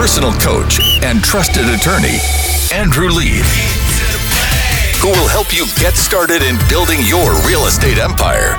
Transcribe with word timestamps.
personal 0.00 0.32
coach 0.40 0.80
and 1.04 1.22
trusted 1.22 1.68
attorney, 1.68 2.16
Andrew 2.72 3.10
Lieb, 3.10 3.44
who 4.96 5.08
will 5.08 5.28
help 5.28 5.52
you 5.52 5.66
get 5.76 5.92
started 5.92 6.40
in 6.40 6.56
building 6.70 7.00
your 7.04 7.36
real 7.46 7.66
estate 7.66 7.98
empire. 7.98 8.56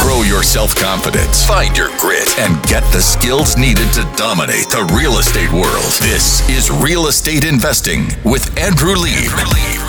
Grow 0.00 0.22
your 0.22 0.42
self 0.42 0.74
confidence, 0.74 1.44
find 1.44 1.76
your 1.76 1.90
grit, 1.98 2.38
and 2.38 2.56
get 2.66 2.82
the 2.90 3.02
skills 3.02 3.58
needed 3.58 3.92
to 3.92 4.10
dominate 4.16 4.70
the 4.70 4.90
real 4.96 5.18
estate 5.18 5.52
world. 5.52 5.92
This 6.00 6.48
is 6.48 6.70
Real 6.70 7.08
Estate 7.08 7.44
Investing 7.44 8.06
with 8.24 8.58
Andrew 8.58 8.94
Lieb. 8.94 9.85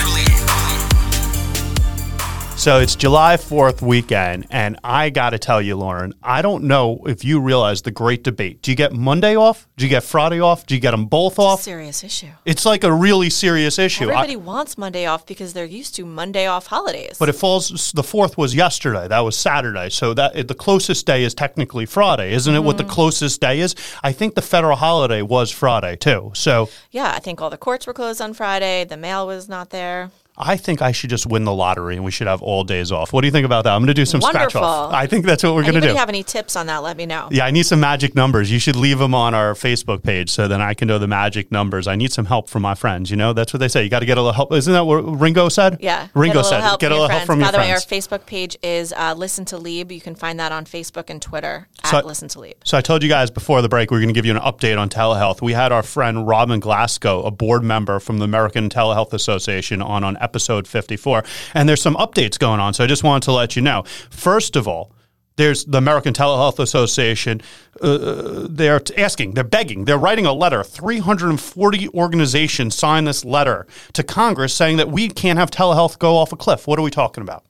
So 2.68 2.80
it's 2.80 2.98
July 2.98 3.38
4th 3.38 3.82
weekend, 3.82 4.48
and 4.52 4.78
I 4.84 5.10
got 5.10 5.30
to 5.30 5.40
tell 5.40 5.62
you, 5.62 5.78
Lauren, 5.78 6.14
I 6.22 6.42
don't 6.42 6.66
know 6.66 7.00
if 7.06 7.24
you 7.24 7.40
realize 7.40 7.82
the 7.82 7.92
great 7.92 8.26
debate. 8.26 8.62
Do 8.62 8.72
you 8.72 8.76
get 8.76 8.92
Monday 8.92 9.38
off? 9.38 9.70
Do 9.78 9.86
you 9.86 9.90
get 9.90 10.04
Friday 10.04 10.42
off? 10.42 10.66
Do 10.66 10.76
you 10.76 10.82
get 10.82 10.92
them 10.92 11.06
both 11.06 11.40
off? 11.40 11.62
serious 11.62 12.04
issue. 12.04 12.28
It's 12.44 12.66
like 12.66 12.84
a 12.84 12.92
really 12.92 13.30
serious 13.30 13.80
issue. 13.80 14.10
I- 14.10 14.16
Everybody 14.16 14.36
wants 14.36 14.78
Monday 14.78 15.06
off 15.06 15.26
because 15.26 15.54
they're 15.54 15.64
used 15.64 15.96
to 15.96 16.04
Monday 16.04 16.46
off 16.46 16.68
holidays. 16.68 17.16
but 17.18 17.30
it 17.30 17.36
falls. 17.36 17.94
The 17.94 18.04
fourth 18.04 18.38
was 18.38 18.54
yesterday. 18.54 19.08
That 19.08 19.22
was 19.22 19.38
Saturday. 19.38 19.90
So 19.90 20.14
that 20.16 20.50
the 20.50 20.54
closest 20.54 21.06
day 21.06 21.24
is 21.24 21.34
technically 21.34 21.86
Friday, 21.86 22.34
isn't 22.34 22.54
it? 22.54 22.66
What 22.66 22.76
the 22.76 22.84
mm-hmm. 22.84 22.92
closest 22.92 23.40
day 23.40 23.62
is? 23.62 23.76
I 24.04 24.12
think 24.12 24.36
the 24.36 24.42
federal 24.42 24.76
holiday 24.76 25.22
was 25.22 25.52
Friday 25.52 25.96
too. 25.96 26.32
So 26.34 26.68
yeah, 26.92 27.14
I 27.16 27.20
think 27.20 27.42
all 27.42 27.50
the 27.50 27.58
courts 27.58 27.88
were 27.88 27.94
closed 27.94 28.20
on 28.20 28.34
Friday. 28.34 28.84
The 28.84 28.98
mail 28.98 29.26
was 29.26 29.48
not 29.48 29.70
there. 29.70 30.12
I 30.40 30.56
think 30.56 30.82
I 30.82 30.92
should 30.92 31.10
just 31.10 31.26
win 31.26 31.46
the 31.46 31.54
lottery 31.54 31.96
and 31.96 32.06
we 32.06 32.12
should 32.12 32.28
have 32.28 32.42
all 32.44 32.64
days 32.64 32.92
off. 32.92 33.12
What 33.12 33.22
do 33.22 33.28
you 33.28 33.32
think 33.32 33.46
about 33.46 33.64
that? 33.64 33.74
I'm 33.74 33.82
going 33.82 33.88
to 33.88 33.94
do 33.96 34.06
some 34.06 34.22
scratch 34.22 34.56
off. 34.56 34.94
I 34.94 35.08
think 35.08 35.26
that's 35.26 35.44
what 35.44 35.56
we're 35.56 35.64
going 35.64 35.74
to 35.76 35.82
do. 35.82 35.96
have 35.96 36.10
any 36.10 36.22
tips 36.22 36.56
on 36.56 36.68
that? 36.68 36.84
Let 36.84 36.96
me 36.96 37.06
know. 37.08 37.28
Yeah, 37.32 37.46
I 37.46 37.52
need 37.52 37.64
some 37.64 37.80
magic 37.80 38.14
numbers. 38.14 38.52
You 38.52 38.60
should 38.60 38.76
leave 38.76 39.00
them 39.00 39.16
on 39.16 39.34
our 39.34 39.54
Facebook 39.54 40.04
page 40.04 40.30
so 40.30 40.48
then 40.48 40.62
I 40.62 40.76
can 40.76 40.88
know 40.88 41.00
the 41.00 41.08
magic 41.08 41.52
numbers. 41.52 41.88
I 41.88 41.96
need 41.96 42.12
some 42.14 42.26
help 42.26 42.50
from 42.50 42.62
my 42.62 42.76
friends. 42.76 43.10
You 43.10 43.18
know, 43.18 43.34
that's 43.34 43.52
what 43.52 43.60
they 43.60 43.68
say. 43.68 43.84
You 43.84 43.90
got 43.90 44.00
to 44.00 44.06
get 44.06 44.18
a 44.18 44.22
little 44.22 44.34
help. 44.34 44.54
Isn't 44.54 44.74
that 44.74 44.86
what 44.86 44.98
Ringo 44.98 45.50
said? 45.50 45.78
Yeah, 45.80 46.08
Ringo 46.14 46.44
said, 46.44 46.78
get 46.80 46.92
a 46.92 46.96
little 46.96 47.10
help 47.10 47.26
from 47.26 47.40
your 47.40 47.50
friends. 47.50 47.56
from 47.56 47.62
By 47.62 47.68
your 47.68 47.80
the 47.88 47.94
way, 47.94 47.98
our. 47.98 48.02
Facebook 48.20 48.26
page 48.28 48.58
is 48.62 48.94
uh, 48.94 49.16
Listen 49.18 49.44
to 49.46 49.58
Lieb. 49.58 49.92
You 49.92 50.02
can 50.02 50.14
find 50.16 50.40
that 50.40 50.52
on 50.52 50.66
Facebook 50.66 51.10
and 51.10 51.20
Twitter 51.22 51.68
So- 51.86 51.98
at 51.98 52.06
Listen 52.06 52.28
to 52.30 52.40
Lieb. 52.42 52.56
So 52.64 52.78
I 52.78 52.82
told 52.82 53.02
you 53.02 53.10
guys 53.10 53.32
before 53.32 53.62
the 53.64 53.70
break 53.70 53.90
we 53.92 53.98
are 53.98 54.02
going 54.02 54.10
to 54.10 54.14
give 54.14 54.26
you 54.26 54.36
an 54.36 54.42
update 54.42 54.78
on 54.78 54.90
telehealth. 54.90 55.42
We 55.42 55.54
had 55.54 55.72
our 55.72 55.84
friend 55.84 56.28
Robin 56.28 56.60
Glasgow, 56.60 57.24
a 57.24 57.32
board 57.32 57.64
member 57.64 58.00
from 58.00 58.20
the 58.20 58.26
American 58.26 58.70
Telehealth 58.70 59.14
Association, 59.14 59.82
on 59.82 60.04
on 60.04 60.16
episode 60.28 60.68
54, 60.68 61.24
and 61.54 61.68
there's 61.68 61.82
some 61.82 61.96
updates 61.96 62.38
going 62.38 62.60
on. 62.60 62.74
So 62.74 62.84
I 62.84 62.88
just 62.88 63.04
wanted 63.04 63.24
to 63.26 63.32
let 63.32 63.56
you 63.56 63.62
know. 63.62 63.84
First 64.10 64.56
of 64.56 64.68
all. 64.68 64.92
There's 65.38 65.66
the 65.66 65.78
American 65.78 66.16
Telehealth 66.16 66.58
Association. 66.58 67.42
Uh, 67.80 68.48
they're 68.50 68.82
asking, 68.98 69.36
they're 69.36 69.44
begging, 69.44 69.86
they're 69.86 70.00
writing 70.00 70.26
a 70.26 70.34
letter. 70.34 70.64
340 70.64 71.90
organizations 71.90 72.76
signed 72.76 73.08
this 73.08 73.24
letter 73.24 73.68
to 73.94 74.02
Congress 74.02 74.56
saying 74.56 74.78
that 74.78 74.90
we 74.90 75.10
can't 75.10 75.38
have 75.38 75.52
telehealth 75.52 76.00
go 76.00 76.18
off 76.18 76.32
a 76.32 76.36
cliff. 76.36 76.66
What 76.66 76.80
are 76.80 76.82
we 76.82 76.90
talking 76.90 77.22
about? 77.22 77.46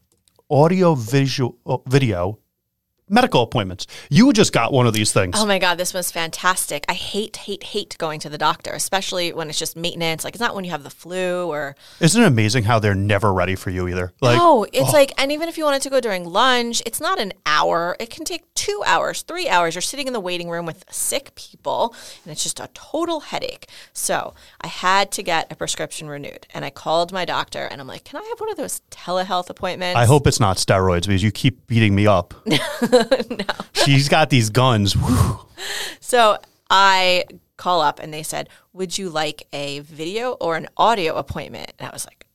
Audio, 0.50 0.96
visual, 0.96 1.58
uh, 1.66 1.78
video, 1.88 2.40
medical 3.10 3.42
appointments. 3.42 3.88
You 4.10 4.34
just 4.34 4.52
got 4.52 4.74
one 4.74 4.88
of 4.88 4.94
these 4.94 5.12
things. 5.12 5.36
Oh 5.38 5.46
my 5.46 5.60
God, 5.60 5.76
this 5.76 5.94
was 5.94 6.12
fantastic. 6.12 6.86
I 6.90 6.94
hate, 6.94 7.38
hate, 7.38 7.64
hate 7.64 7.98
going 7.98 8.20
to 8.22 8.30
the 8.30 8.38
doctor, 8.38 8.72
especially 8.72 9.34
when 9.34 9.50
it's 9.50 9.60
just 9.60 9.76
maintenance. 9.76 10.24
Like, 10.24 10.36
it's 10.36 10.42
not 10.42 10.56
when 10.56 10.66
you 10.66 10.72
have 10.72 10.84
the 10.84 10.90
flu 10.90 11.48
or. 11.48 11.76
Isn't 12.00 12.22
it 12.22 12.26
amazing 12.26 12.64
how 12.64 12.80
they're 12.80 12.96
never 12.96 13.34
ready 13.34 13.56
for 13.56 13.70
you 13.70 13.88
either? 13.88 14.14
Like, 14.22 14.38
no, 14.38 14.66
it's 14.66 14.90
oh. 14.90 14.92
like, 14.92 15.14
and 15.18 15.32
even 15.32 15.48
if 15.48 15.58
you 15.58 15.64
wanted 15.64 15.82
to 15.84 15.90
go 15.90 16.00
during 16.02 16.26
lunch, 16.26 16.82
it's 16.86 17.00
not 17.02 17.20
an 17.20 17.34
hour. 17.46 17.96
It 18.00 18.10
can 18.10 18.26
take 18.26 18.54
two 18.56 18.84
hours, 18.86 19.22
three 19.22 19.48
hours. 19.48 19.76
You're 19.76 19.82
sitting 19.82 20.08
in 20.08 20.14
the 20.14 20.20
waiting 20.20 20.50
room 20.50 20.66
with 20.66 20.84
sick 20.90 21.34
people, 21.36 21.96
and 22.24 22.32
it's 22.32 22.44
just 22.44 22.60
a 22.60 22.70
total 22.74 23.22
headache. 23.22 23.68
So 23.94 24.34
I 24.62 24.68
had 24.68 25.12
to 25.14 25.24
get 25.24 25.52
a 25.52 25.56
prescription 25.56 26.10
renewed, 26.10 26.48
and 26.54 26.66
I 26.66 26.70
called 26.70 27.12
my 27.12 27.26
doctor, 27.26 27.66
and 27.66 27.80
I'm 27.80 27.88
like, 27.88 28.04
"Can 28.04 28.20
I 28.20 28.26
have 28.28 28.40
one 28.40 28.52
of 28.52 28.58
those 28.58 28.82
telehealth 28.92 29.50
appointments?" 29.50 29.98
I 29.98 30.06
hope 30.06 30.28
it's 30.28 30.40
not 30.40 30.58
steroids 30.58 31.04
because 31.08 31.24
you 31.24 31.32
keep 31.32 31.68
beating 31.68 31.96
me 31.96 32.08
up. 32.08 32.34
no. 33.30 33.46
She's 33.74 34.10
got 34.10 34.30
these 34.30 34.50
guns. 34.50 34.94
Whew. 34.94 35.40
So 36.00 36.38
I 36.70 37.26
call 37.58 37.82
up, 37.82 38.00
and 38.00 38.14
they 38.14 38.24
said, 38.24 38.50
"Would 38.74 38.98
you 38.98 39.10
like 39.10 39.48
a 39.54 39.80
video 39.80 40.34
or 40.34 40.56
an 40.56 40.68
audio 40.78 41.16
appointment?" 41.16 41.74
And 41.80 41.90
I 41.90 41.92
was 41.92 42.06
like, 42.06 42.26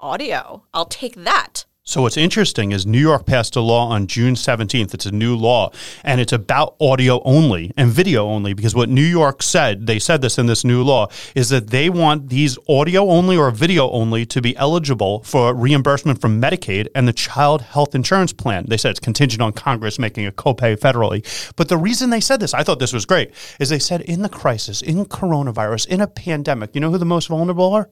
"Audio? 0.00 0.64
I'll 0.74 0.86
take 0.86 1.14
that." 1.16 1.64
So 1.88 2.02
what's 2.02 2.16
interesting 2.16 2.72
is 2.72 2.84
New 2.84 2.98
York 2.98 3.26
passed 3.26 3.54
a 3.54 3.60
law 3.60 3.88
on 3.90 4.08
June 4.08 4.34
17th. 4.34 4.92
It's 4.92 5.06
a 5.06 5.12
new 5.12 5.36
law 5.36 5.70
and 6.02 6.20
it's 6.20 6.32
about 6.32 6.74
audio 6.80 7.22
only 7.22 7.72
and 7.76 7.92
video 7.92 8.26
only 8.26 8.54
because 8.54 8.74
what 8.74 8.88
New 8.88 9.04
York 9.04 9.40
said, 9.40 9.86
they 9.86 10.00
said 10.00 10.20
this 10.20 10.36
in 10.36 10.46
this 10.46 10.64
new 10.64 10.82
law, 10.82 11.06
is 11.36 11.48
that 11.50 11.70
they 11.70 11.88
want 11.88 12.28
these 12.28 12.58
audio 12.68 13.08
only 13.08 13.36
or 13.36 13.52
video 13.52 13.88
only 13.92 14.26
to 14.26 14.42
be 14.42 14.56
eligible 14.56 15.22
for 15.22 15.54
reimbursement 15.54 16.20
from 16.20 16.42
Medicaid 16.42 16.88
and 16.92 17.06
the 17.06 17.12
Child 17.12 17.62
Health 17.62 17.94
Insurance 17.94 18.32
Plan. 18.32 18.66
They 18.66 18.78
said 18.78 18.90
it's 18.90 18.98
contingent 18.98 19.40
on 19.40 19.52
Congress 19.52 19.96
making 19.96 20.26
a 20.26 20.32
copay 20.32 20.76
federally. 20.76 21.24
But 21.54 21.68
the 21.68 21.78
reason 21.78 22.10
they 22.10 22.20
said 22.20 22.40
this, 22.40 22.52
I 22.52 22.64
thought 22.64 22.80
this 22.80 22.92
was 22.92 23.06
great, 23.06 23.32
is 23.60 23.68
they 23.68 23.78
said 23.78 24.00
in 24.00 24.22
the 24.22 24.28
crisis, 24.28 24.82
in 24.82 25.04
coronavirus, 25.04 25.86
in 25.86 26.00
a 26.00 26.08
pandemic, 26.08 26.74
you 26.74 26.80
know 26.80 26.90
who 26.90 26.98
the 26.98 27.04
most 27.04 27.28
vulnerable 27.28 27.72
are? 27.72 27.88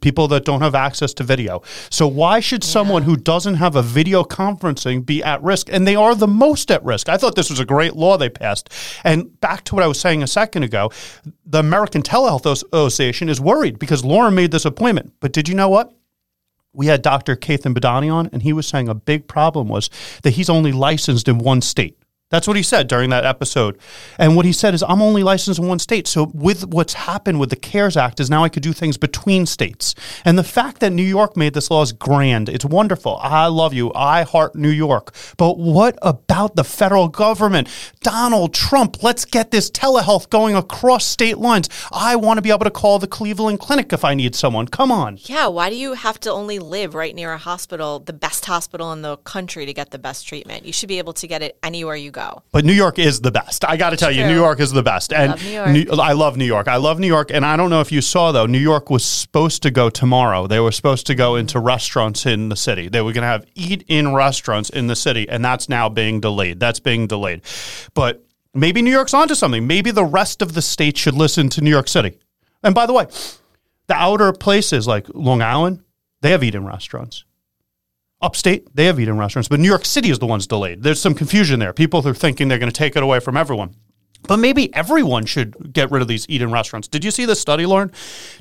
People 0.00 0.28
that 0.28 0.44
don't 0.44 0.60
have 0.60 0.74
access 0.74 1.12
to 1.14 1.24
video. 1.24 1.62
So 1.90 2.06
why 2.06 2.40
should 2.40 2.64
someone 2.64 3.02
who 3.02 3.16
doesn't 3.16 3.54
have 3.54 3.76
a 3.76 3.82
video 3.82 4.22
conferencing 4.24 5.04
be 5.04 5.22
at 5.22 5.42
risk? 5.42 5.68
And 5.70 5.86
they 5.86 5.96
are 5.96 6.14
the 6.14 6.26
most 6.26 6.70
at 6.70 6.84
risk. 6.84 7.08
I 7.08 7.16
thought 7.16 7.34
this 7.34 7.50
was 7.50 7.60
a 7.60 7.64
great 7.64 7.96
law 7.96 8.16
they 8.16 8.28
passed. 8.28 8.70
And 9.04 9.40
back 9.40 9.64
to 9.64 9.74
what 9.74 9.84
I 9.84 9.88
was 9.88 10.00
saying 10.00 10.22
a 10.22 10.26
second 10.26 10.62
ago, 10.62 10.90
the 11.44 11.58
American 11.58 12.02
Telehealth 12.02 12.46
Association 12.46 13.28
is 13.28 13.40
worried 13.40 13.78
because 13.78 14.04
Lauren 14.04 14.34
made 14.34 14.50
this 14.50 14.64
appointment. 14.64 15.12
But 15.20 15.32
did 15.32 15.48
you 15.48 15.54
know 15.54 15.68
what? 15.68 15.92
We 16.72 16.86
had 16.86 17.02
Dr. 17.02 17.34
Ketan 17.34 17.74
Badani 17.74 18.12
on, 18.12 18.28
and 18.32 18.42
he 18.42 18.52
was 18.52 18.68
saying 18.68 18.88
a 18.88 18.94
big 18.94 19.26
problem 19.26 19.68
was 19.68 19.90
that 20.22 20.30
he's 20.30 20.50
only 20.50 20.70
licensed 20.70 21.26
in 21.26 21.38
one 21.38 21.60
state. 21.60 21.97
That's 22.30 22.46
what 22.46 22.58
he 22.58 22.62
said 22.62 22.88
during 22.88 23.08
that 23.08 23.24
episode. 23.24 23.78
And 24.18 24.36
what 24.36 24.44
he 24.44 24.52
said 24.52 24.74
is, 24.74 24.82
I'm 24.82 25.00
only 25.00 25.22
licensed 25.22 25.58
in 25.58 25.66
one 25.66 25.78
state. 25.78 26.06
So, 26.06 26.30
with 26.34 26.66
what's 26.66 26.92
happened 26.92 27.40
with 27.40 27.48
the 27.48 27.56
CARES 27.56 27.96
Act, 27.96 28.20
is 28.20 28.28
now 28.28 28.44
I 28.44 28.50
could 28.50 28.62
do 28.62 28.74
things 28.74 28.98
between 28.98 29.46
states. 29.46 29.94
And 30.26 30.38
the 30.38 30.44
fact 30.44 30.80
that 30.80 30.90
New 30.90 31.02
York 31.02 31.38
made 31.38 31.54
this 31.54 31.70
law 31.70 31.80
is 31.80 31.92
grand. 31.92 32.50
It's 32.50 32.66
wonderful. 32.66 33.18
I 33.22 33.46
love 33.46 33.72
you. 33.72 33.90
I 33.94 34.24
heart 34.24 34.54
New 34.54 34.68
York. 34.68 35.14
But 35.38 35.58
what 35.58 35.98
about 36.02 36.54
the 36.54 36.64
federal 36.64 37.08
government? 37.08 37.68
Donald 38.02 38.52
Trump, 38.52 39.02
let's 39.02 39.24
get 39.24 39.50
this 39.50 39.70
telehealth 39.70 40.28
going 40.28 40.54
across 40.54 41.06
state 41.06 41.38
lines. 41.38 41.70
I 41.92 42.16
want 42.16 42.36
to 42.36 42.42
be 42.42 42.50
able 42.50 42.64
to 42.64 42.70
call 42.70 42.98
the 42.98 43.06
Cleveland 43.06 43.60
Clinic 43.60 43.90
if 43.94 44.04
I 44.04 44.12
need 44.12 44.34
someone. 44.34 44.68
Come 44.68 44.92
on. 44.92 45.18
Yeah, 45.22 45.46
why 45.46 45.70
do 45.70 45.76
you 45.76 45.94
have 45.94 46.20
to 46.20 46.30
only 46.30 46.58
live 46.58 46.94
right 46.94 47.14
near 47.14 47.32
a 47.32 47.38
hospital, 47.38 48.00
the 48.00 48.12
best 48.12 48.44
hospital 48.44 48.92
in 48.92 49.00
the 49.00 49.16
country, 49.16 49.64
to 49.64 49.72
get 49.72 49.92
the 49.92 49.98
best 49.98 50.28
treatment? 50.28 50.66
You 50.66 50.74
should 50.74 50.90
be 50.90 50.98
able 50.98 51.14
to 51.14 51.26
get 51.26 51.42
it 51.42 51.56
anywhere 51.62 51.96
you 51.96 52.10
go. 52.10 52.17
But 52.52 52.64
New 52.64 52.72
York 52.72 52.98
is 52.98 53.20
the 53.20 53.30
best. 53.30 53.64
I 53.64 53.76
got 53.76 53.90
to 53.90 53.96
tell 53.96 54.10
you, 54.10 54.26
New 54.26 54.34
York 54.34 54.60
is 54.60 54.72
the 54.72 54.82
best. 54.82 55.12
And 55.12 55.32
Love 55.32 55.44
New. 55.72 55.84
New- 55.84 56.02
I 56.02 56.12
love 56.12 56.36
New 56.36 56.44
York. 56.44 56.68
I 56.68 56.76
love 56.76 56.98
New 56.98 57.06
York. 57.06 57.30
And 57.30 57.44
I 57.46 57.56
don't 57.56 57.70
know 57.70 57.80
if 57.80 57.92
you 57.92 58.00
saw 58.00 58.32
though, 58.32 58.46
New 58.46 58.58
York 58.58 58.90
was 58.90 59.04
supposed 59.04 59.62
to 59.62 59.70
go 59.70 59.88
tomorrow. 59.90 60.46
They 60.46 60.60
were 60.60 60.72
supposed 60.72 61.06
to 61.06 61.14
go 61.14 61.36
into 61.36 61.58
restaurants 61.60 62.26
in 62.26 62.48
the 62.48 62.56
city. 62.56 62.88
They 62.88 63.00
were 63.00 63.12
going 63.12 63.22
to 63.22 63.28
have 63.28 63.44
eat-in 63.54 64.14
restaurants 64.14 64.70
in 64.70 64.86
the 64.88 64.96
city, 64.96 65.28
and 65.28 65.44
that's 65.44 65.68
now 65.68 65.88
being 65.88 66.20
delayed. 66.20 66.60
That's 66.60 66.80
being 66.80 67.06
delayed. 67.06 67.42
But 67.94 68.24
maybe 68.54 68.82
New 68.82 68.90
York's 68.90 69.14
onto 69.14 69.34
something. 69.34 69.66
Maybe 69.66 69.90
the 69.90 70.04
rest 70.04 70.42
of 70.42 70.54
the 70.54 70.62
state 70.62 70.96
should 70.96 71.14
listen 71.14 71.48
to 71.50 71.60
New 71.60 71.70
York 71.70 71.88
City. 71.88 72.18
And 72.62 72.74
by 72.74 72.86
the 72.86 72.92
way, 72.92 73.06
the 73.86 73.94
outer 73.94 74.32
places 74.32 74.86
like 74.86 75.06
Long 75.14 75.40
Island, 75.42 75.82
they 76.20 76.30
have 76.30 76.42
eat-in 76.42 76.66
restaurants. 76.66 77.24
Upstate, 78.20 78.74
they 78.74 78.86
have 78.86 78.98
eat-in 78.98 79.16
restaurants, 79.16 79.48
but 79.48 79.60
New 79.60 79.68
York 79.68 79.84
City 79.84 80.10
is 80.10 80.18
the 80.18 80.26
one's 80.26 80.46
delayed. 80.46 80.82
There's 80.82 81.00
some 81.00 81.14
confusion 81.14 81.60
there. 81.60 81.72
People 81.72 82.06
are 82.06 82.14
thinking 82.14 82.48
they're 82.48 82.58
going 82.58 82.70
to 82.70 82.76
take 82.76 82.96
it 82.96 83.02
away 83.02 83.20
from 83.20 83.36
everyone. 83.36 83.76
But 84.26 84.38
maybe 84.38 84.74
everyone 84.74 85.24
should 85.24 85.72
get 85.72 85.92
rid 85.92 86.02
of 86.02 86.08
these 86.08 86.26
eat-in 86.28 86.50
restaurants. 86.50 86.88
Did 86.88 87.04
you 87.04 87.12
see 87.12 87.24
this 87.24 87.40
study, 87.40 87.64
Lauren? 87.64 87.92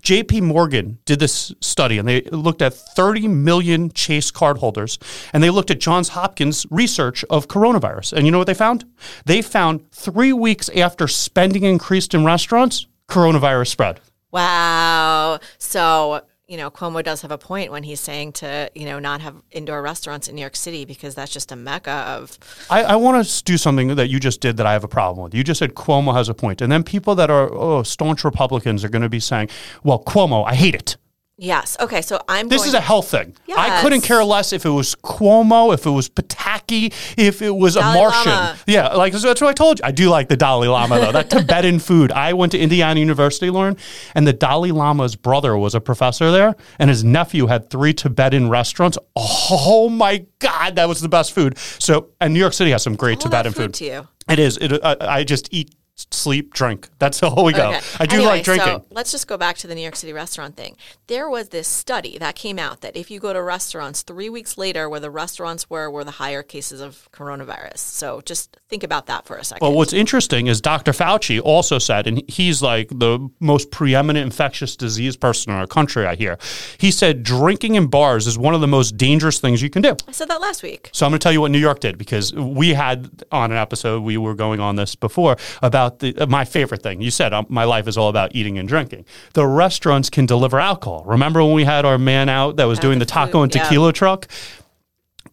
J.P. 0.01 0.41
Morgan 0.41 0.97
did 1.05 1.19
this 1.19 1.53
study, 1.61 1.99
and 1.99 2.07
they 2.07 2.21
looked 2.21 2.63
at 2.63 2.73
30 2.73 3.27
million 3.27 3.91
Chase 3.91 4.31
card 4.31 4.57
holders, 4.57 4.97
and 5.31 5.43
they 5.43 5.51
looked 5.51 5.69
at 5.69 5.79
Johns 5.79 6.09
Hopkins 6.09 6.65
research 6.71 7.23
of 7.29 7.47
coronavirus. 7.47 8.13
And 8.13 8.25
you 8.25 8.31
know 8.31 8.39
what 8.39 8.47
they 8.47 8.55
found? 8.55 8.85
They 9.25 9.43
found 9.43 9.89
three 9.91 10.33
weeks 10.33 10.69
after 10.69 11.07
spending 11.07 11.63
increased 11.63 12.15
in 12.15 12.25
restaurants, 12.25 12.87
coronavirus 13.07 13.67
spread. 13.67 13.99
Wow. 14.31 15.39
So, 15.59 16.21
you 16.47 16.55
know, 16.55 16.71
Cuomo 16.71 17.03
does 17.03 17.21
have 17.23 17.31
a 17.31 17.37
point 17.37 17.71
when 17.71 17.83
he's 17.83 17.99
saying 17.99 18.31
to, 18.33 18.71
you 18.73 18.85
know, 18.85 18.99
not 18.99 19.19
have 19.19 19.35
indoor 19.51 19.81
restaurants 19.81 20.29
in 20.29 20.35
New 20.35 20.41
York 20.41 20.55
City 20.55 20.85
because 20.85 21.13
that's 21.13 21.31
just 21.31 21.51
a 21.51 21.57
mecca 21.57 21.91
of. 21.91 22.39
I, 22.69 22.83
I 22.83 22.95
want 22.95 23.25
to 23.25 23.43
do 23.43 23.57
something 23.57 23.95
that 23.95 24.07
you 24.07 24.19
just 24.19 24.39
did 24.39 24.55
that 24.57 24.65
I 24.65 24.71
have 24.71 24.85
a 24.85 24.87
problem 24.87 25.25
with. 25.25 25.33
You 25.33 25.43
just 25.43 25.59
said 25.59 25.75
Cuomo 25.75 26.13
has 26.13 26.29
a 26.29 26.33
point, 26.33 26.61
and 26.61 26.71
then 26.71 26.83
people 26.83 27.15
that 27.15 27.29
are 27.29 27.53
oh, 27.53 27.83
staunch 27.83 28.23
Republicans 28.23 28.85
are 28.85 28.89
going 28.89 29.01
to 29.01 29.09
be 29.09 29.19
saying, 29.19 29.49
"Well, 29.83 30.01
Cuomo, 30.01 30.45
I 30.45 30.55
hate 30.55 30.73
it." 30.73 30.95
Yes. 31.39 31.77
Okay. 31.79 32.01
So 32.01 32.19
I'm. 32.27 32.47
This 32.47 32.61
going 32.61 32.69
is 32.69 32.73
a 32.73 32.81
health 32.81 33.09
thing. 33.11 33.35
I 33.55 33.81
couldn't 33.81 34.01
care 34.01 34.23
less 34.23 34.53
if 34.53 34.65
it 34.65 34.69
was 34.69 34.95
Cuomo, 34.95 35.73
if 35.73 35.85
it 35.85 35.91
was 35.91 36.09
Pataki, 36.09 36.91
if 37.17 37.41
it 37.43 37.51
was 37.55 37.75
Dalai 37.75 37.91
a 37.91 37.93
Martian. 37.93 38.31
Lama. 38.31 38.57
Yeah, 38.65 38.87
like 38.89 39.13
so 39.13 39.27
that's 39.27 39.39
what 39.41 39.49
I 39.49 39.53
told 39.53 39.79
you. 39.79 39.85
I 39.85 39.91
do 39.91 40.09
like 40.09 40.29
the 40.29 40.37
Dalai 40.37 40.67
Lama 40.67 40.99
though. 40.99 41.11
That 41.11 41.29
Tibetan 41.37 41.77
food. 41.79 42.11
I 42.11 42.33
went 42.33 42.51
to 42.53 42.57
Indiana 42.59 42.99
University, 42.99 43.51
Lauren, 43.51 43.77
and 44.15 44.25
the 44.25 44.33
Dalai 44.33 44.71
Lama's 44.71 45.15
brother 45.15 45.55
was 45.57 45.75
a 45.75 45.81
professor 45.81 46.31
there, 46.31 46.55
and 46.79 46.89
his 46.89 47.03
nephew 47.03 47.45
had 47.47 47.69
three 47.69 47.93
Tibetan 47.93 48.49
restaurants. 48.49 48.97
Oh 49.15 49.89
my 49.89 50.25
God, 50.39 50.75
that 50.75 50.87
was 50.87 51.01
the 51.01 51.09
best 51.09 51.33
food. 51.33 51.57
So, 51.57 52.09
and 52.19 52.33
New 52.33 52.39
York 52.39 52.53
City 52.53 52.71
has 52.71 52.81
some 52.81 52.95
great 52.95 53.17
All 53.17 53.23
Tibetan 53.23 53.53
food 53.53 53.63
food. 53.65 53.73
to 53.75 53.85
you. 53.85 54.07
It 54.29 54.39
is. 54.39 54.57
It, 54.57 54.73
I, 54.83 54.97
I 54.99 55.23
just 55.23 55.49
eat, 55.53 55.75
sleep, 56.11 56.53
drink. 56.53 56.89
That's 56.99 57.21
all 57.23 57.43
we 57.43 57.53
go. 57.53 57.69
Okay. 57.69 57.81
I 57.99 58.05
do 58.05 58.17
Anyway, 58.17 58.31
like 58.31 58.43
drinking. 58.43 58.67
So 58.67 58.85
let's 58.91 59.11
just 59.11 59.27
go 59.27 59.37
back 59.37 59.57
to 59.57 59.67
the 59.67 59.75
New 59.75 59.81
York 59.81 59.95
City 59.95 60.13
restaurant 60.13 60.55
thing. 60.55 60.77
There 61.07 61.29
was 61.29 61.49
this 61.49 61.67
study 61.67 62.17
that 62.19 62.35
came 62.35 62.59
out 62.59 62.81
that 62.81 62.95
if 62.95 63.09
you 63.09 63.19
go 63.19 63.33
to 63.33 63.41
restaurants 63.41 64.03
three 64.03 64.29
weeks 64.29 64.57
later, 64.57 64.89
where 64.89 64.99
the 64.99 65.09
restaurants 65.09 65.69
were, 65.69 65.89
were 65.89 66.03
the 66.03 66.11
higher 66.11 66.43
cases 66.43 66.81
of 66.81 67.09
coronavirus. 67.11 67.77
So 67.77 68.21
just 68.21 68.57
think 68.69 68.83
about 68.83 69.07
that 69.07 69.25
for 69.25 69.37
a 69.37 69.43
second. 69.43 69.65
Well, 69.65 69.75
what's 69.75 69.93
interesting 69.93 70.47
is 70.47 70.61
Dr. 70.61 70.91
Fauci 70.91 71.41
also 71.41 71.79
said, 71.79 72.07
and 72.07 72.21
he's 72.29 72.61
like 72.61 72.89
the 72.89 73.27
most 73.39 73.71
preeminent 73.71 74.23
infectious 74.23 74.75
disease 74.75 75.15
person 75.17 75.51
in 75.51 75.57
our 75.57 75.67
country, 75.67 76.05
I 76.05 76.15
hear. 76.15 76.37
He 76.77 76.91
said 76.91 77.23
drinking 77.23 77.75
in 77.75 77.87
bars 77.87 78.27
is 78.27 78.37
one 78.37 78.53
of 78.53 78.61
the 78.61 78.67
most 78.67 78.97
dangerous 78.97 79.39
things 79.39 79.61
you 79.61 79.69
can 79.69 79.81
do. 79.81 79.95
I 80.07 80.11
said 80.11 80.29
that 80.29 80.41
last 80.41 80.61
week. 80.61 80.89
So 80.93 81.05
I'm 81.05 81.11
going 81.11 81.19
to 81.19 81.23
tell 81.23 81.31
you 81.31 81.41
what 81.41 81.51
New 81.51 81.57
York 81.57 81.79
did 81.79 81.97
because 81.97 82.33
we 82.33 82.73
had 82.73 83.23
on 83.31 83.51
an 83.51 83.57
episode, 83.57 84.03
we 84.03 84.17
were 84.17 84.35
going 84.35 84.59
on 84.59 84.75
this 84.75 84.95
before 84.95 85.37
about 85.61 85.86
the, 85.89 86.27
my 86.27 86.45
favorite 86.45 86.83
thing. 86.83 87.01
You 87.01 87.11
said 87.11 87.33
um, 87.33 87.45
my 87.49 87.63
life 87.63 87.87
is 87.87 87.97
all 87.97 88.09
about 88.09 88.35
eating 88.35 88.57
and 88.57 88.67
drinking. 88.67 89.05
The 89.33 89.45
restaurants 89.45 90.09
can 90.09 90.25
deliver 90.25 90.59
alcohol. 90.59 91.03
Remember 91.05 91.43
when 91.43 91.53
we 91.53 91.63
had 91.63 91.85
our 91.85 91.97
man 91.97 92.29
out 92.29 92.57
that 92.57 92.65
was 92.65 92.79
doing 92.79 92.99
the 92.99 93.05
taco 93.05 93.31
food, 93.33 93.41
and 93.43 93.55
yeah. 93.55 93.63
tequila 93.63 93.93
truck? 93.93 94.27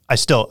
I 0.09 0.17
still, 0.17 0.49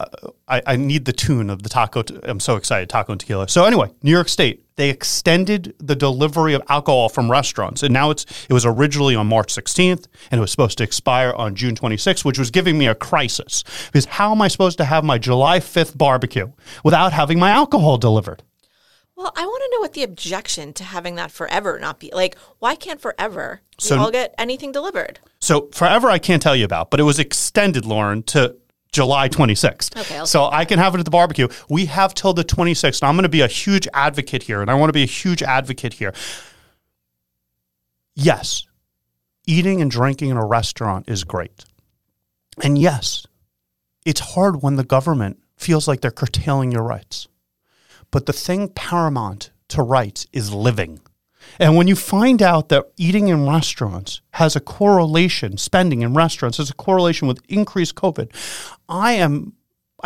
I, 0.48 0.62
I 0.66 0.76
need 0.78 1.06
the 1.06 1.14
tune 1.14 1.50
of 1.52 1.62
the 1.62 1.70
taco. 1.70 2.02
T- 2.02 2.20
I'm 2.24 2.40
so 2.40 2.56
excited, 2.56 2.90
taco 2.90 3.12
and 3.12 3.22
tequila. 3.22 3.48
So 3.48 3.66
anyway, 3.66 3.92
New 4.02 4.10
York 4.10 4.28
State, 4.28 4.66
they 4.78 4.90
extended 4.90 5.76
the 5.78 5.96
delivery 5.96 6.56
of 6.56 6.64
alcohol 6.70 7.08
from 7.08 7.30
restaurants, 7.30 7.84
and 7.84 7.94
now 7.94 8.10
it's 8.10 8.26
it 8.50 8.54
was 8.54 8.66
originally 8.66 9.16
on 9.16 9.28
March 9.28 9.54
16th, 9.54 10.08
and 10.32 10.40
it 10.40 10.42
was 10.42 10.50
supposed 10.50 10.80
to 10.80 10.84
expire 10.84 11.34
on 11.34 11.54
June 11.54 11.76
26th, 11.76 12.26
which 12.26 12.40
was 12.40 12.50
giving 12.50 12.80
me 12.80 12.88
a 12.88 12.96
crisis 12.96 13.64
because 13.86 14.06
how 14.06 14.32
am 14.32 14.42
I 14.42 14.48
supposed 14.48 14.80
to 14.80 14.86
have 14.86 15.04
my 15.04 15.20
July 15.20 15.60
5th 15.60 15.98
barbecue 15.98 16.52
without 16.84 17.14
having 17.14 17.38
my 17.38 17.52
alcohol 17.52 17.98
delivered? 17.98 18.42
Well, 19.24 19.32
I 19.38 19.46
want 19.46 19.64
to 19.64 19.70
know 19.78 19.80
what 19.80 19.94
the 19.94 20.04
objection 20.04 20.74
to 20.74 20.84
having 20.84 21.16
that 21.16 21.32
forever 21.32 21.80
not 21.80 21.98
be 21.98 22.12
like. 22.14 22.38
Why 22.60 22.76
can't 22.76 23.00
forever 23.00 23.62
you 23.82 23.88
So- 23.88 23.98
all 23.98 24.12
get 24.12 24.36
anything 24.38 24.74
delivered? 24.74 25.22
So 25.40 25.70
forever, 25.72 26.10
I 26.10 26.20
can't 26.20 26.42
tell 26.42 26.58
you 26.58 26.66
about, 26.66 26.92
but 26.92 27.00
it 27.00 27.04
was 27.04 27.20
extended, 27.20 27.86
Lauren, 27.86 28.24
to 28.24 28.58
July 28.92 29.30
26th. 29.30 29.96
Okay, 29.98 30.18
I'll 30.18 30.26
so 30.28 30.50
I 30.52 30.66
can 30.66 30.78
have 30.78 30.94
it 30.94 31.00
at 31.00 31.06
the 31.06 31.12
barbecue. 31.12 31.48
We 31.70 31.86
have 31.86 32.14
till 32.14 32.34
the 32.34 32.44
26th. 32.44 33.02
And 33.02 33.08
I'm 33.08 33.16
going 33.16 33.24
to 33.24 33.30
be 33.30 33.40
a 33.40 33.48
huge 33.48 33.88
advocate 33.94 34.44
here, 34.44 34.62
and 34.62 34.70
I 34.70 34.74
want 34.74 34.90
to 34.90 34.94
be 34.94 35.04
a 35.04 35.08
huge 35.08 35.42
advocate 35.42 35.94
here. 35.94 36.14
Yes, 38.16 38.64
eating 39.48 39.82
and 39.82 39.90
drinking 39.90 40.32
in 40.32 40.38
a 40.38 40.46
restaurant 40.46 41.08
is 41.08 41.24
great. 41.24 41.64
And 42.62 42.78
yes, 42.78 43.26
it's 44.06 44.20
hard 44.20 44.62
when 44.62 44.76
the 44.76 44.84
government 44.84 45.40
feels 45.56 45.88
like 45.88 46.02
they're 46.02 46.12
curtailing 46.12 46.74
your 46.74 46.84
rights. 46.84 47.30
But 48.14 48.28
the 48.28 48.34
thing 48.34 48.70
paramount 48.70 49.50
to 49.70 49.82
rights 49.82 50.28
is 50.32 50.54
living. 50.54 51.02
And 51.58 51.76
when 51.76 51.88
you 51.88 51.96
find 51.96 52.44
out 52.44 52.70
that 52.70 52.92
eating 52.96 53.28
in 53.28 53.50
restaurants 53.50 54.22
has 54.34 54.56
a 54.56 54.60
correlation, 54.60 55.58
spending 55.58 56.04
in 56.04 56.14
restaurants 56.14 56.60
has 56.60 56.70
a 56.70 56.76
correlation 56.76 57.28
with 57.28 57.42
increased 57.50 57.96
COVID, 57.96 58.32
I 58.88 59.14
am 59.14 59.54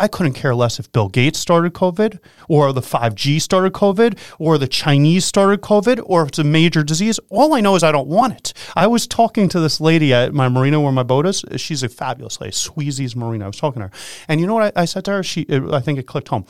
I 0.00 0.08
couldn't 0.08 0.34
care 0.34 0.54
less 0.54 0.78
if 0.78 0.90
Bill 0.92 1.08
Gates 1.08 1.38
started 1.38 1.74
COVID 1.74 2.18
or 2.48 2.72
the 2.72 2.80
5G 2.80 3.42
started 3.42 3.72
COVID 3.72 4.16
or 4.38 4.56
the 4.56 4.68
Chinese 4.68 5.26
started 5.26 5.60
COVID 5.60 6.00
or 6.06 6.22
if 6.22 6.28
it's 6.28 6.38
a 6.38 6.44
major 6.44 6.82
disease. 6.84 7.18
All 7.30 7.52
I 7.52 7.60
know 7.60 7.74
is 7.74 7.82
I 7.82 7.92
don't 7.92 8.06
want 8.06 8.32
it. 8.32 8.54
I 8.74 8.86
was 8.86 9.06
talking 9.08 9.48
to 9.50 9.60
this 9.60 9.80
lady 9.80 10.14
at 10.14 10.32
my 10.32 10.48
marina 10.48 10.80
where 10.80 10.92
my 10.92 11.02
boat 11.02 11.26
is. 11.26 11.44
She's 11.56 11.82
a 11.82 11.88
fabulous 11.88 12.40
lady, 12.40 12.52
Sweezy's 12.52 13.16
Marina. 13.16 13.44
I 13.44 13.48
was 13.48 13.58
talking 13.58 13.82
to 13.82 13.88
her. 13.88 13.92
And 14.28 14.40
you 14.40 14.46
know 14.46 14.54
what 14.54 14.72
I, 14.76 14.82
I 14.82 14.84
said 14.86 15.04
to 15.06 15.10
her? 15.10 15.22
She, 15.24 15.44
I 15.50 15.80
think 15.80 15.98
it 15.98 16.06
clicked 16.06 16.28
home. 16.28 16.46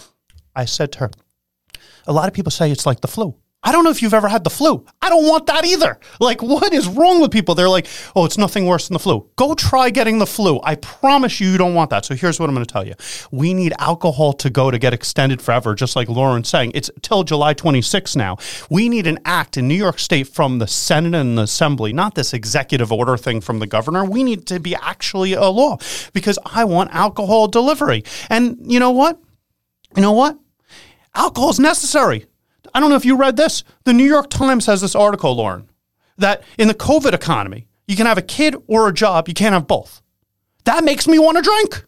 I 0.55 0.67
said 0.67 0.93
to 0.93 0.99
her, 0.99 1.11
a 2.07 2.13
lot 2.13 2.29
of 2.29 2.35
people 2.35 2.51
say 2.51 2.71
it's 2.71 2.87
like 2.87 3.01
the 3.01 3.09
flu. 3.09 3.35
I 3.61 3.73
don't 3.73 3.83
know 3.83 3.91
if 3.91 4.03
you've 4.03 4.15
ever 4.15 4.29
had 4.29 4.45
the 4.45 4.51
flu. 4.51 4.87
I 5.03 5.09
don't 5.09 5.27
want 5.27 5.47
that 5.47 5.65
either. 5.65 5.99
Like, 6.21 6.43
what 6.43 6.73
is 6.73 6.87
wrong 6.87 7.21
with 7.21 7.33
people? 7.33 7.57
They're 7.57 7.69
like, 7.69 7.89
oh, 8.15 8.25
it's 8.25 8.39
nothing 8.39 8.67
worse 8.67 8.87
than 8.87 8.93
the 8.93 9.01
flu. 9.01 9.29
Go 9.35 9.55
try 9.55 9.91
getting 9.91 10.19
the 10.19 10.27
flu. 10.27 10.61
I 10.63 10.77
promise 10.77 11.41
you, 11.41 11.49
you 11.49 11.59
don't 11.59 11.75
want 11.75 11.91
that. 11.91 12.05
So 12.05 12.15
here's 12.15 12.39
what 12.39 12.49
I'm 12.49 12.55
going 12.55 12.65
to 12.65 12.73
tell 12.73 12.87
you. 12.87 12.95
We 13.33 13.55
need 13.55 13.73
alcohol 13.81 14.33
to 14.35 14.49
go 14.49 14.71
to 14.71 14.79
get 14.79 14.95
extended 14.95 15.43
forever, 15.43 15.75
just 15.75 15.97
like 15.97 16.09
Lauren's 16.09 16.49
saying. 16.49 16.71
It's 16.75 16.89
till 17.03 17.25
July 17.25 17.53
26 17.53 18.15
now. 18.15 18.37
We 18.71 18.89
need 18.89 19.09
an 19.09 19.19
act 19.25 19.57
in 19.57 19.67
New 19.67 19.75
York 19.75 19.99
State 19.99 20.29
from 20.29 20.61
the 20.61 20.69
Senate 20.69 21.15
and 21.15 21.37
the 21.37 21.43
Assembly, 21.43 21.93
not 21.93 22.15
this 22.15 22.33
executive 22.33 22.93
order 22.93 23.17
thing 23.17 23.41
from 23.41 23.59
the 23.59 23.67
governor. 23.67 24.05
We 24.05 24.23
need 24.23 24.47
to 24.47 24.61
be 24.61 24.77
actually 24.77 25.33
a 25.33 25.47
law 25.47 25.79
because 26.13 26.39
I 26.47 26.63
want 26.63 26.95
alcohol 26.95 27.49
delivery. 27.49 28.05
And 28.31 28.57
you 28.63 28.79
know 28.79 28.93
what? 28.93 29.21
You 29.97 30.03
know 30.03 30.13
what? 30.13 30.39
Alcohol 31.19 31.51
is 31.51 31.59
necessary. 31.59 32.27
I 32.73 32.79
don't 32.79 32.91
know 32.91 32.97
if 32.97 33.05
you 33.05 33.17
read 33.17 33.37
this. 33.37 33.65
The 33.83 33.93
New 33.93 34.05
York 34.05 34.31
Times 34.31 34.67
has 34.67 34.81
this 34.81 34.95
article, 34.95 35.35
Lauren, 35.35 35.69
that 36.17 36.45
in 36.59 36.69
the 36.69 36.75
COVID 36.75 37.13
economy, 37.13 37.67
you 37.89 37.97
can 37.97 38.07
have 38.07 38.19
a 38.19 38.23
kid 38.23 38.55
or 38.69 38.89
a 38.89 38.93
job, 38.93 39.27
you 39.27 39.35
can't 39.35 39.53
have 39.53 39.67
both. 39.67 40.01
That 40.63 40.85
makes 40.85 41.09
me 41.09 41.19
want 41.19 41.37
to 41.37 41.43
drink. 41.43 41.85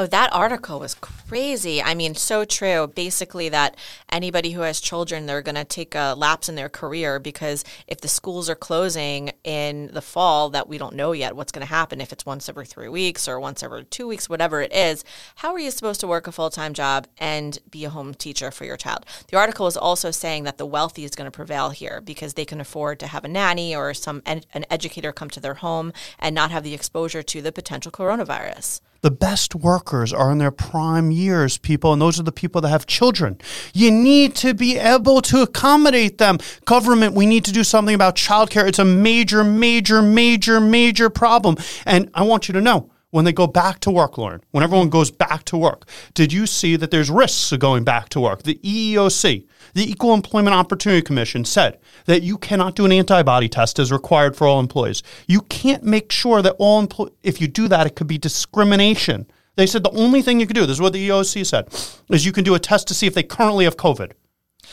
Oh, 0.00 0.06
that 0.06 0.32
article 0.32 0.78
was 0.78 0.94
crazy. 0.94 1.82
I 1.82 1.96
mean, 1.96 2.14
so 2.14 2.44
true. 2.44 2.86
Basically, 2.86 3.48
that 3.48 3.76
anybody 4.08 4.52
who 4.52 4.60
has 4.60 4.80
children, 4.80 5.26
they're 5.26 5.42
going 5.42 5.56
to 5.56 5.64
take 5.64 5.96
a 5.96 6.14
lapse 6.16 6.48
in 6.48 6.54
their 6.54 6.68
career 6.68 7.18
because 7.18 7.64
if 7.88 8.00
the 8.00 8.06
schools 8.06 8.48
are 8.48 8.54
closing 8.54 9.32
in 9.42 9.90
the 9.92 10.00
fall, 10.00 10.50
that 10.50 10.68
we 10.68 10.78
don't 10.78 10.94
know 10.94 11.10
yet 11.10 11.34
what's 11.34 11.50
going 11.50 11.66
to 11.66 11.74
happen, 11.74 12.00
if 12.00 12.12
it's 12.12 12.24
once 12.24 12.48
every 12.48 12.64
three 12.64 12.88
weeks 12.88 13.26
or 13.26 13.40
once 13.40 13.60
every 13.60 13.86
two 13.86 14.06
weeks, 14.06 14.28
whatever 14.28 14.60
it 14.60 14.72
is, 14.72 15.02
how 15.34 15.52
are 15.52 15.58
you 15.58 15.72
supposed 15.72 15.98
to 15.98 16.06
work 16.06 16.28
a 16.28 16.32
full 16.32 16.50
time 16.50 16.74
job 16.74 17.08
and 17.18 17.58
be 17.68 17.84
a 17.84 17.90
home 17.90 18.14
teacher 18.14 18.52
for 18.52 18.64
your 18.64 18.76
child? 18.76 19.04
The 19.32 19.36
article 19.36 19.66
is 19.66 19.76
also 19.76 20.12
saying 20.12 20.44
that 20.44 20.58
the 20.58 20.64
wealthy 20.64 21.02
is 21.02 21.16
going 21.16 21.28
to 21.28 21.36
prevail 21.36 21.70
here 21.70 22.00
because 22.00 22.34
they 22.34 22.44
can 22.44 22.60
afford 22.60 23.00
to 23.00 23.08
have 23.08 23.24
a 23.24 23.28
nanny 23.28 23.74
or 23.74 23.92
some 23.94 24.22
an 24.24 24.44
educator 24.70 25.10
come 25.10 25.30
to 25.30 25.40
their 25.40 25.54
home 25.54 25.92
and 26.20 26.36
not 26.36 26.52
have 26.52 26.62
the 26.62 26.74
exposure 26.74 27.24
to 27.24 27.42
the 27.42 27.50
potential 27.50 27.90
coronavirus. 27.90 28.80
The 29.00 29.10
best 29.12 29.54
workers 29.54 30.12
are 30.12 30.30
in 30.32 30.38
their 30.38 30.50
prime 30.50 31.12
years, 31.12 31.56
people, 31.56 31.92
and 31.92 32.02
those 32.02 32.18
are 32.18 32.24
the 32.24 32.32
people 32.32 32.60
that 32.62 32.68
have 32.68 32.86
children. 32.86 33.38
You 33.72 33.92
need 33.92 34.34
to 34.36 34.54
be 34.54 34.76
able 34.76 35.22
to 35.22 35.42
accommodate 35.42 36.18
them. 36.18 36.38
Government, 36.64 37.14
we 37.14 37.24
need 37.24 37.44
to 37.44 37.52
do 37.52 37.62
something 37.62 37.94
about 37.94 38.16
childcare. 38.16 38.66
It's 38.66 38.80
a 38.80 38.84
major, 38.84 39.44
major, 39.44 40.02
major, 40.02 40.60
major 40.60 41.10
problem. 41.10 41.56
And 41.86 42.10
I 42.12 42.24
want 42.24 42.48
you 42.48 42.54
to 42.54 42.60
know 42.60 42.90
when 43.10 43.24
they 43.24 43.32
go 43.32 43.46
back 43.46 43.80
to 43.80 43.90
work, 43.90 44.18
Lauren, 44.18 44.42
when 44.50 44.62
everyone 44.62 44.90
goes 44.90 45.10
back 45.10 45.44
to 45.44 45.56
work, 45.56 45.88
did 46.14 46.32
you 46.32 46.46
see 46.46 46.76
that 46.76 46.90
there's 46.90 47.10
risks 47.10 47.52
of 47.52 47.60
going 47.60 47.84
back 47.84 48.08
to 48.10 48.20
work? 48.20 48.42
The 48.42 48.60
EEOC, 48.62 49.46
the 49.74 49.90
Equal 49.90 50.14
Employment 50.14 50.54
Opportunity 50.54 51.02
Commission, 51.02 51.44
said 51.44 51.78
that 52.04 52.22
you 52.22 52.36
cannot 52.36 52.74
do 52.74 52.84
an 52.84 52.92
antibody 52.92 53.48
test 53.48 53.78
as 53.78 53.90
required 53.90 54.36
for 54.36 54.46
all 54.46 54.60
employees. 54.60 55.02
You 55.26 55.42
can't 55.42 55.84
make 55.84 56.12
sure 56.12 56.42
that 56.42 56.56
all 56.58 56.78
employees, 56.80 57.12
if 57.22 57.40
you 57.40 57.48
do 57.48 57.66
that, 57.68 57.86
it 57.86 57.96
could 57.96 58.08
be 58.08 58.18
discrimination. 58.18 59.26
They 59.56 59.66
said 59.66 59.82
the 59.82 59.90
only 59.90 60.22
thing 60.22 60.38
you 60.38 60.46
could 60.46 60.54
do, 60.54 60.66
this 60.66 60.76
is 60.76 60.80
what 60.80 60.92
the 60.92 61.08
EEOC 61.08 61.44
said, 61.46 61.68
is 62.10 62.26
you 62.26 62.32
can 62.32 62.44
do 62.44 62.54
a 62.54 62.60
test 62.60 62.86
to 62.88 62.94
see 62.94 63.06
if 63.06 63.14
they 63.14 63.22
currently 63.22 63.64
have 63.64 63.76
COVID. 63.76 64.12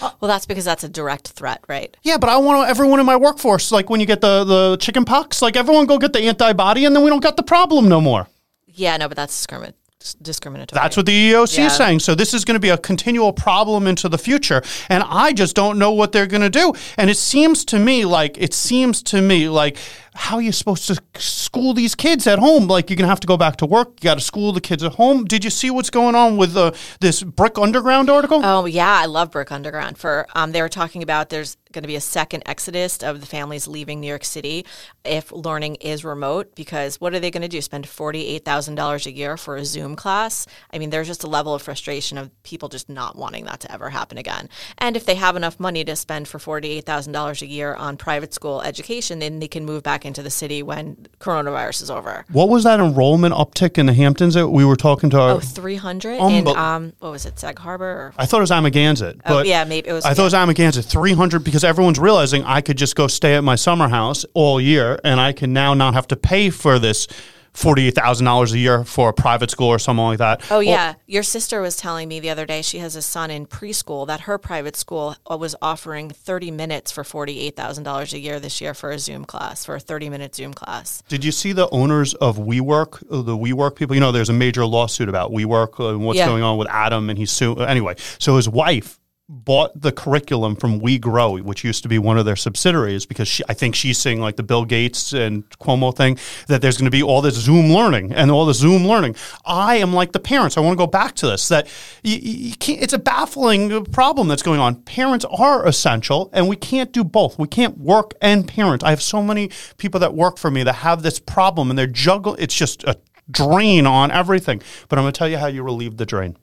Well, 0.02 0.28
that's 0.28 0.46
because 0.46 0.66
that's 0.66 0.84
a 0.84 0.90
direct 0.90 1.30
threat, 1.30 1.64
right? 1.68 1.96
Yeah, 2.04 2.18
but 2.18 2.30
I 2.30 2.38
want 2.38 2.70
everyone 2.70 3.00
in 3.00 3.06
my 3.06 3.16
workforce, 3.16 3.72
like 3.72 3.90
when 3.90 4.00
you 4.00 4.06
get 4.06 4.22
the, 4.22 4.44
the 4.44 4.78
chicken 4.80 5.06
pox, 5.06 5.42
like 5.42 5.56
everyone 5.56 5.86
go 5.86 5.98
get 5.98 6.14
the 6.14 6.22
antibody 6.22 6.86
and 6.86 6.96
then 6.96 7.04
we 7.04 7.10
don't 7.10 7.24
got 7.24 7.38
the 7.38 7.44
problem 7.44 7.88
no 7.88 8.02
more. 8.02 8.28
Yeah, 8.68 8.98
no, 8.98 9.08
but 9.08 9.16
that's 9.16 9.34
discrimin- 9.46 9.74
discriminatory. 10.22 10.78
That's 10.80 10.98
what 10.98 11.06
the 11.06 11.32
EEOC 11.32 11.58
Yeah. 11.58 11.66
is 11.68 11.76
saying. 11.76 12.00
So 12.00 12.14
this 12.14 12.34
is 12.34 12.44
going 12.44 12.56
to 12.56 12.60
be 12.60 12.70
a 12.70 12.78
continual 12.78 13.32
problem 13.32 13.88
into 13.88 14.10
the 14.10 14.18
future, 14.18 14.62
and 14.90 15.04
I 15.08 15.32
just 15.32 15.56
don't 15.56 15.80
know 15.80 15.92
what 15.92 16.12
they're 16.12 16.28
going 16.28 16.42
to 16.42 16.50
do. 16.50 16.74
And 16.98 17.10
it 17.10 17.18
seems 17.18 17.64
to 17.66 17.80
me 17.80 18.06
like 18.06 18.38
it 18.38 18.54
seems 18.54 19.02
to 19.04 19.22
me 19.22 19.48
like 19.50 19.78
how 20.16 20.38
are 20.38 20.42
you 20.42 20.54
supposed 20.54 20.88
to 20.88 21.02
school 21.20 21.74
these 21.74 21.94
kids 21.94 22.26
at 22.26 22.40
home? 22.40 22.68
Like 22.68 22.90
you're 22.90 22.96
going 22.96 23.06
to 23.06 23.10
have 23.10 23.20
to 23.20 23.28
go 23.28 23.38
back 23.38 23.58
to 23.58 23.66
work. 23.66 23.90
You 24.02 24.06
got 24.06 24.16
to 24.16 24.24
school 24.24 24.54
the 24.54 24.62
kids 24.62 24.82
at 24.82 24.94
home. 24.94 25.26
Did 25.26 25.44
you 25.44 25.50
see 25.50 25.70
what's 25.70 25.90
going 25.90 26.16
on 26.16 26.38
with 26.38 26.56
uh, 26.56 26.72
this 27.02 27.22
Brick 27.22 27.58
Underground 27.58 28.10
article? 28.10 28.42
Oh 28.44 28.66
yeah, 28.66 29.00
I 29.02 29.06
love 29.06 29.32
Brick 29.32 29.52
Underground. 29.52 29.98
For 29.98 30.26
um, 30.34 30.54
they 30.54 30.62
were 30.62 30.70
talking 30.70 31.04
about 31.04 31.30
there's 31.30 31.58
going 31.74 31.84
to 31.84 31.88
be 31.88 31.98
a 31.98 32.02
second 32.02 32.44
exodus 32.46 33.04
of 33.04 33.20
the 33.20 33.28
families 33.28 33.68
leaving 33.68 34.00
New 34.00 34.08
York 34.08 34.24
City 34.24 34.66
if 35.04 35.32
learning 35.34 35.76
is 35.76 36.06
remote. 36.06 36.56
Because 36.56 37.02
what 37.02 37.14
are 37.14 37.20
they 37.20 37.30
going 37.32 37.42
to 37.42 37.50
do? 37.50 37.62
Spend 37.62 37.88
forty 37.88 38.26
eight 38.26 38.46
thousand 38.46 38.76
dollars 38.76 39.06
a 39.06 39.12
year 39.12 39.36
for 39.36 39.58
a 39.58 39.66
Zoom 39.66 39.98
class? 39.98 40.48
I 40.72 40.80
mean, 40.80 40.92
there's 40.92 41.08
just 41.08 41.24
a 41.26 41.28
level 41.28 41.54
of 41.54 41.62
frustration 41.62 42.18
of 42.18 42.32
people 42.44 42.70
just 42.70 42.88
not 42.88 43.18
wanting 43.18 43.46
that 43.46 43.60
to 43.62 43.72
ever 43.72 43.90
happen 43.90 44.18
again. 44.18 44.50
And 44.78 44.96
if 44.96 45.06
they 45.06 45.16
have 45.16 45.36
enough 45.36 45.60
money 45.60 45.84
to 45.84 45.96
spend 45.98 46.30
for 46.30 46.40
forty 46.40 46.70
eight 46.70 46.86
thousand 46.86 47.12
dollars 47.12 47.42
a 47.42 47.48
year 47.48 47.74
on 47.74 47.98
private 47.98 48.34
school 48.34 48.62
education, 48.62 49.20
then 49.20 49.40
they 49.40 49.50
can 49.50 49.66
move 49.66 49.84
back 49.84 50.05
back 50.06 50.08
into 50.08 50.22
the 50.24 50.30
city 50.30 50.62
when 50.64 51.08
coronavirus 51.20 51.82
is 51.84 51.90
over. 51.92 52.26
What 52.32 52.50
was 52.50 52.64
that 52.64 52.80
enrollment 52.80 53.34
uptick 53.34 53.78
in 53.78 53.88
the 53.88 53.94
Hamptons 53.94 54.36
that 54.36 54.50
we 54.50 54.64
were 54.64 54.76
talking 54.76 55.10
to? 55.12 55.20
Our, 55.20 55.32
Oh, 55.36 55.40
300 55.40 56.20
in 56.20 56.48
um 56.50 56.94
what 57.00 57.12
was 57.12 57.26
it, 57.26 57.40
Sag 57.40 57.58
Harbor? 57.60 57.86
Or, 57.86 58.14
I 58.18 58.26
thought 58.26 58.38
it 58.38 58.42
was 58.42 58.52
Amagansett. 58.52 59.20
Oh, 59.26 59.42
yeah, 59.44 59.64
maybe 59.64 59.90
it 59.90 59.94
was- 59.94 60.06
I 60.06 60.14
thought 60.14 60.24
it 60.24 60.26
was 60.26 60.34
Amagansett. 60.34 60.86
300 60.86 61.44
because 61.44 61.64
everyone's 61.64 62.00
realizing 62.00 62.44
I 62.44 62.62
could 62.62 62.78
just 62.78 62.96
go 62.96 63.08
stay 63.08 63.36
at 63.36 63.44
my 63.44 63.56
summer 63.56 63.90
house 63.90 64.26
all 64.34 64.62
year 64.62 65.00
and 65.04 65.20
I 65.20 65.34
can 65.34 65.52
now 65.54 65.74
not 65.74 65.94
have 65.96 66.08
to 66.10 66.16
pay 66.16 66.50
for 66.52 66.78
this 66.80 67.08
$48,000 67.56 68.54
a 68.54 68.58
year 68.60 68.84
for 68.84 69.10
a 69.10 69.14
private 69.14 69.50
school 69.50 69.68
or 69.70 69.80
something 69.80 70.04
like 70.06 70.18
that. 70.20 70.42
Oh 70.52 70.56
Well, 70.56 70.64
yeah, 70.64 70.94
your 71.08 71.24
sister 71.24 71.62
was 71.62 71.78
telling 71.78 72.08
me 72.08 72.20
the 72.20 72.30
other 72.30 72.46
day 72.46 72.62
she 72.62 72.80
has 72.80 72.96
a 72.96 73.02
son 73.02 73.32
in 73.32 73.46
preschool 73.48 74.06
that 74.08 74.22
her 74.22 74.38
private 74.38 74.76
school 74.76 75.16
uh, 75.30 75.38
was 75.38 75.56
offering 75.62 76.10
30 76.10 76.52
minutes 76.52 76.92
for 76.92 77.04
$48,000 77.04 78.14
a 78.14 78.20
year 78.20 78.40
this 78.40 78.62
year 78.62 78.74
for 78.74 78.92
a 78.92 79.00
Zoom 79.00 79.26
class, 79.26 79.66
for 79.66 79.76
a 79.76 79.80
30-minute 79.80 80.36
Zoom 80.36 80.54
class. 80.54 81.02
Did 81.08 81.24
you 81.24 81.32
see 81.32 81.54
the 81.54 81.70
owners 81.70 82.14
of 82.16 82.38
WeWork, 82.38 83.04
uh, 83.12 83.22
the 83.22 83.38
WeWork 83.38 83.76
people? 83.76 83.96
You 83.96 84.02
know, 84.02 84.12
there's 84.12 84.30
a 84.30 84.34
major 84.34 84.66
lawsuit 84.66 85.10
about 85.10 85.32
WeWork 85.32 85.80
uh, 85.80 85.90
and 85.90 86.06
what's 86.06 86.20
Yeah. 86.20 86.28
going 86.28 86.44
on 86.44 86.58
with 86.58 86.68
Adam, 86.70 87.10
and 87.10 87.18
he's 87.18 87.32
suing. 87.32 87.62
Anyway, 87.62 87.96
so 88.20 88.36
his 88.36 88.50
wife 88.50 89.00
bought 89.28 89.80
the 89.80 89.92
curriculum 89.92 90.56
from 90.56 90.80
WeGrow, 90.80 91.42
which 91.42 91.64
used 91.64 91.82
to 91.82 91.90
be 91.90 91.98
one 91.98 92.18
of 92.18 92.26
their 92.26 92.36
subsidiaries, 92.36 93.06
because 93.08 93.28
she, 93.28 93.44
I 93.50 93.56
think 93.56 93.74
she's 93.74 93.98
seeing 93.98 94.20
like 94.22 94.36
the 94.36 94.44
Bill 94.44 94.66
Gates 94.66 95.14
and 95.14 95.50
Cuomo 95.58 95.96
thing 95.96 96.20
that 96.48 96.62
there's 96.62 96.78
going 96.78 96.86
to 96.86 96.92
be 96.92 97.02
all 97.02 97.22
this 97.22 97.34
Zoom 97.34 97.72
learning 97.72 98.14
and 98.14 98.30
all 98.30 98.46
this 98.46 98.60
Zoom 98.60 98.86
learning. 98.86 99.16
I 99.44 99.78
am 99.78 99.94
like 99.94 100.12
the 100.12 100.20
parents. 100.20 100.58
I 100.58 100.62
want 100.62 100.74
to 100.74 100.78
go 100.78 100.88
back 100.88 101.16
to 101.16 101.28
this. 101.28 101.48
That 101.48 101.68
you, 102.04 102.18
you. 102.18 102.54
It's 102.68 102.94
a 102.94 103.00
baffling 103.00 103.86
problem 103.86 104.28
that's 104.28 104.44
going 104.44 104.60
on. 104.60 104.76
Parents 104.84 105.26
are 105.26 105.66
essential, 105.66 106.30
and 106.32 106.48
we 106.48 106.56
can't 106.56 106.92
do 106.92 107.04
both. 107.04 107.40
We 107.40 107.48
can't 107.48 107.80
work 107.80 108.14
and 108.22 108.48
parent. 108.48 108.84
I 108.84 108.92
have 108.92 109.02
so 109.02 109.24
many 109.24 109.50
people 109.78 110.00
that 110.02 110.14
work 110.14 110.38
for 110.38 110.52
me 110.52 110.62
that 110.64 110.74
have 110.74 111.02
this 111.02 111.20
problem, 111.20 111.72
and 111.72 111.80
they're 111.80 111.88
juggle. 111.88 112.36
It's 112.38 112.56
just 112.56 112.84
a 112.84 113.00
drain 113.32 113.88
on 113.88 114.12
everything. 114.12 114.62
But 114.88 115.00
I'm 115.00 115.04
going 115.04 115.14
to 115.14 115.18
tell 115.18 115.28
you 115.28 115.38
how 115.38 115.48
you 115.48 115.64
relieve 115.64 115.98
the 115.98 116.06
drain. 116.06 116.38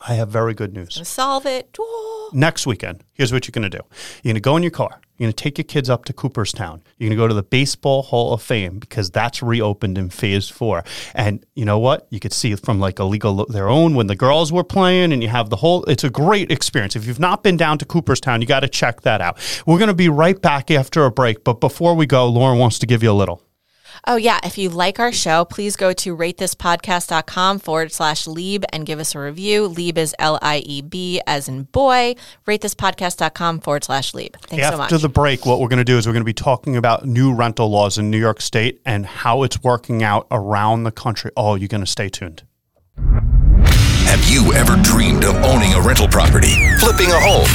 I 0.00 0.14
have 0.14 0.28
very 0.28 0.54
good 0.54 0.72
news. 0.74 1.00
Solve 1.06 1.46
it. 1.46 1.76
Next 2.32 2.66
weekend, 2.66 3.04
here's 3.12 3.32
what 3.32 3.46
you're 3.46 3.52
going 3.52 3.70
to 3.70 3.78
do. 3.78 3.84
You're 4.22 4.32
going 4.32 4.34
to 4.34 4.40
go 4.40 4.56
in 4.56 4.62
your 4.62 4.70
car. 4.70 5.00
You're 5.16 5.26
going 5.26 5.32
to 5.32 5.42
take 5.42 5.56
your 5.56 5.64
kids 5.64 5.88
up 5.88 6.04
to 6.06 6.12
Cooperstown. 6.12 6.82
You're 6.98 7.08
going 7.08 7.16
to 7.16 7.22
go 7.22 7.28
to 7.28 7.34
the 7.34 7.42
Baseball 7.42 8.02
Hall 8.02 8.34
of 8.34 8.42
Fame 8.42 8.78
because 8.78 9.10
that's 9.10 9.42
reopened 9.42 9.96
in 9.96 10.10
phase 10.10 10.50
four. 10.50 10.84
And 11.14 11.44
you 11.54 11.64
know 11.64 11.78
what? 11.78 12.06
You 12.10 12.20
could 12.20 12.34
see 12.34 12.52
it 12.52 12.60
from 12.60 12.80
like 12.80 12.98
a 12.98 13.04
League 13.04 13.24
of 13.24 13.50
Their 13.50 13.68
Own 13.68 13.94
when 13.94 14.08
the 14.08 14.16
girls 14.16 14.52
were 14.52 14.64
playing, 14.64 15.12
and 15.12 15.22
you 15.22 15.28
have 15.28 15.48
the 15.48 15.56
whole. 15.56 15.84
It's 15.84 16.04
a 16.04 16.10
great 16.10 16.50
experience. 16.50 16.96
If 16.96 17.06
you've 17.06 17.20
not 17.20 17.42
been 17.42 17.56
down 17.56 17.78
to 17.78 17.86
Cooperstown, 17.86 18.42
you 18.42 18.46
got 18.46 18.60
to 18.60 18.68
check 18.68 19.02
that 19.02 19.22
out. 19.22 19.38
We're 19.64 19.78
going 19.78 19.88
to 19.88 19.94
be 19.94 20.10
right 20.10 20.40
back 20.40 20.70
after 20.70 21.06
a 21.06 21.10
break. 21.10 21.44
But 21.44 21.60
before 21.60 21.94
we 21.94 22.04
go, 22.04 22.28
Lauren 22.28 22.58
wants 22.58 22.78
to 22.80 22.86
give 22.86 23.02
you 23.02 23.10
a 23.10 23.14
little. 23.14 23.42
Oh, 24.06 24.16
yeah. 24.16 24.40
If 24.44 24.58
you 24.58 24.68
like 24.68 25.00
our 25.00 25.12
show, 25.12 25.44
please 25.44 25.76
go 25.76 25.92
to 25.94 26.16
ratethispodcast.com 26.16 27.58
forward 27.60 27.92
slash 27.92 28.26
Lieb 28.26 28.64
and 28.72 28.86
give 28.86 29.00
us 29.00 29.14
a 29.14 29.18
review. 29.18 29.66
Lieb 29.66 29.98
is 29.98 30.14
L 30.18 30.38
I 30.42 30.58
E 30.58 30.82
B 30.82 31.20
as 31.26 31.48
in 31.48 31.64
boy. 31.64 32.14
Ratethispodcast.com 32.46 33.60
forward 33.60 33.84
slash 33.84 34.14
Lieb. 34.14 34.36
Thanks 34.42 34.68
so 34.68 34.76
much. 34.76 34.84
After 34.84 34.98
the 34.98 35.08
break, 35.08 35.46
what 35.46 35.60
we're 35.60 35.68
going 35.68 35.78
to 35.78 35.84
do 35.84 35.98
is 35.98 36.06
we're 36.06 36.12
going 36.12 36.20
to 36.20 36.24
be 36.24 36.32
talking 36.32 36.76
about 36.76 37.06
new 37.06 37.34
rental 37.34 37.68
laws 37.68 37.98
in 37.98 38.10
New 38.10 38.18
York 38.18 38.40
State 38.40 38.80
and 38.84 39.06
how 39.06 39.42
it's 39.42 39.62
working 39.62 40.02
out 40.02 40.26
around 40.30 40.84
the 40.84 40.92
country. 40.92 41.30
Oh, 41.36 41.54
you're 41.54 41.68
going 41.68 41.84
to 41.84 41.90
stay 41.90 42.08
tuned. 42.08 42.42
Have 42.96 44.28
you 44.30 44.52
ever 44.54 44.76
dreamed 44.82 45.24
of 45.24 45.36
owning 45.36 45.74
a 45.74 45.80
rental 45.80 46.08
property, 46.08 46.54
flipping 46.78 47.10
a 47.10 47.18
home, 47.20 47.46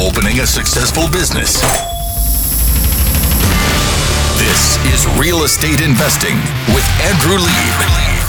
opening 0.00 0.40
a 0.40 0.46
successful 0.46 1.08
business? 1.10 1.62
This 4.54 4.76
is 4.94 5.18
Real 5.18 5.42
Estate 5.42 5.80
Investing 5.80 6.36
with 6.72 6.88
Andrew 7.00 7.38
Lieb. 7.38 8.23